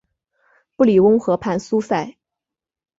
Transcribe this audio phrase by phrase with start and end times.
[0.75, 2.17] 布里翁河畔苏塞。